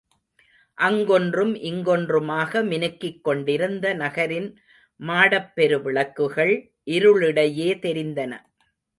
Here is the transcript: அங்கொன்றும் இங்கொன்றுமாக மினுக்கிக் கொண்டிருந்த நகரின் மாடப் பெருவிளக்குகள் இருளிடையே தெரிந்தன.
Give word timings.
அங்கொன்றும் 0.77 1.51
இங்கொன்றுமாக 1.61 2.61
மினுக்கிக் 2.63 3.19
கொண்டிருந்த 3.21 3.93
நகரின் 3.93 4.47
மாடப் 4.99 5.51
பெருவிளக்குகள் 5.55 6.53
இருளிடையே 6.87 7.69
தெரிந்தன. 7.85 8.31